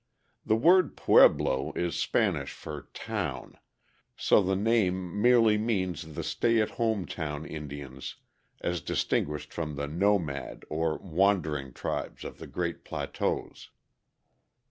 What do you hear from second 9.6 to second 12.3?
the nomad or wandering tribes